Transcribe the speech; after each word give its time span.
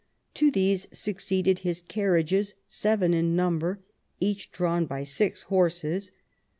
To 0.33 0.49
these 0.49 0.87
succeeded 0.91 1.59
his 1.59 1.81
carriages, 1.81 2.55
seven 2.67 3.13
in 3.13 3.35
number, 3.35 3.81
each 4.19 4.51
drawn 4.51 4.87
by 4.87 5.03
six 5.03 5.43
horses. 5.43 6.11